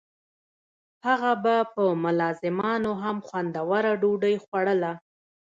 هغه 1.07 1.31
به 1.43 1.55
په 1.73 1.83
ملازمانو 2.03 2.91
هم 3.03 3.17
خوندوره 3.27 3.91
ډوډۍ 4.01 4.35
خوړوله. 4.45 4.91